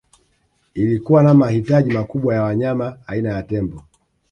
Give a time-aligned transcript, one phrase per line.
[0.73, 3.83] Ilikuwa na mahitaji makubwa ya wanyama aina ya tembo